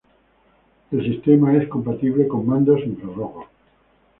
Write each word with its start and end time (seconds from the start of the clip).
El 0.89 1.03
sistema 1.05 1.55
es 1.57 1.69
compatible 1.69 2.27
con 2.27 2.47
mandos 2.47 2.79
infrarrojos. 2.83 3.45